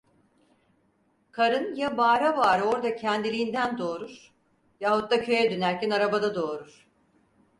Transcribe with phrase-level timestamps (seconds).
[1.31, 4.31] Karın ya bağıra bağıra orda kendiliğinden doğurur,
[4.79, 6.87] yahut da köye dönerken arabada doğurur.